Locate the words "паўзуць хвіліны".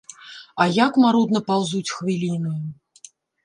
1.51-2.59